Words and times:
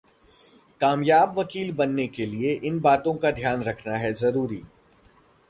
कामयाब 0.81 1.37
वकील 1.39 1.71
बनने 1.73 2.07
के 2.07 2.25
लिए 2.25 2.53
इन 2.63 2.79
बातों 2.79 3.13
को 3.15 3.31
ध्यान 3.31 3.63
रखना 3.63 3.97
है 3.97 4.13
जरूरी 4.13 4.61